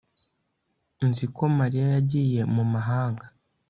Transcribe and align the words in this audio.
Nzi 1.07 1.25
ko 1.35 1.43
Mariya 1.57 1.85
yagiye 1.95 2.41
mu 2.53 2.63
mahanga 2.73 3.25